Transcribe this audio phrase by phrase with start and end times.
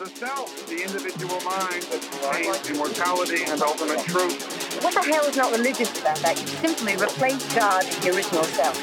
[0.00, 2.00] the self, the individual mind, the
[2.32, 4.82] change, immortality, and ultimate truth.
[4.82, 6.40] What the hell is not religious about that?
[6.40, 8.80] You simply replace God in the original self.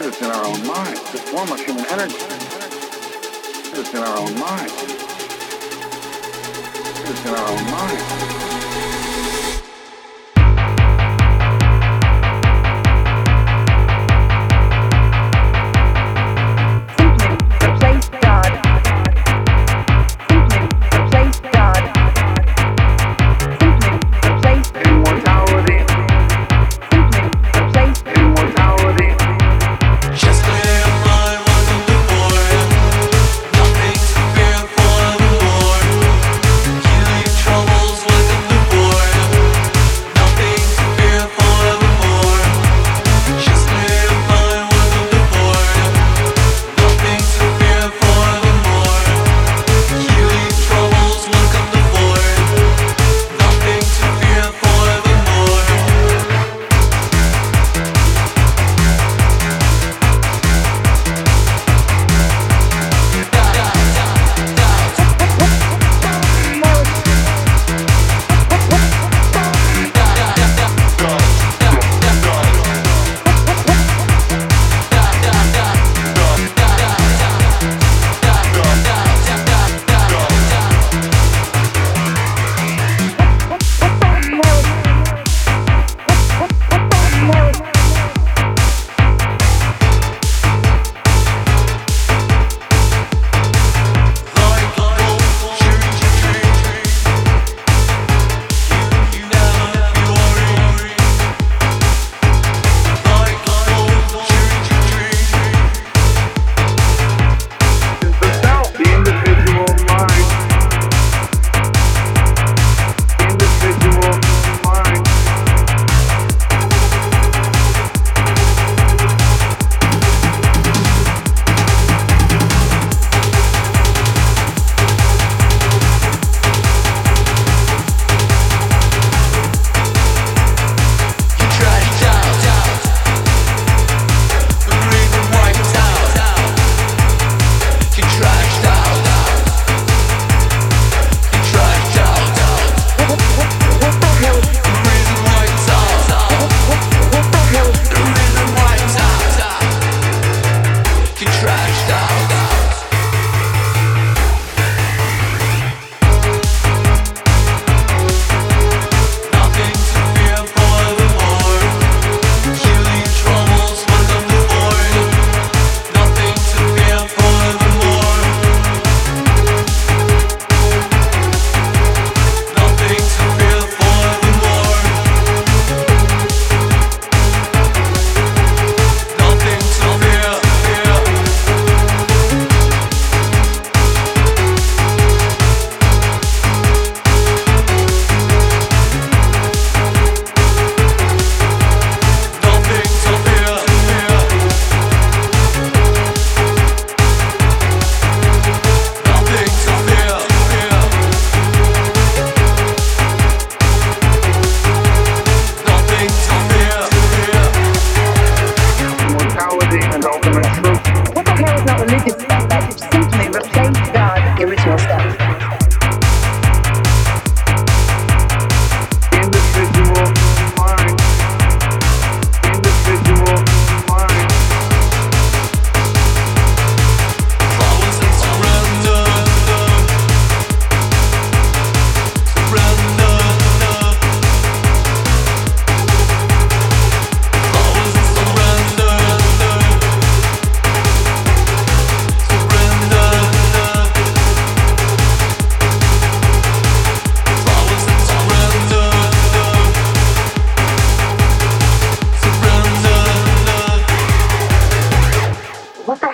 [0.00, 2.16] It's in our own mind, the form of human energy.
[3.78, 4.72] It's in our own mind.
[7.06, 8.55] It's in our own mind.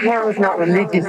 [0.03, 1.07] hair was not religious.